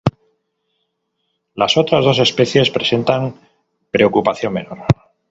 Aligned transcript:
Las 1.53 1.77
otras 1.77 2.03
dos 2.03 2.17
especies 2.17 2.71
presentan 2.71 3.39
preocupación 3.91 4.51
menor. 4.53 4.79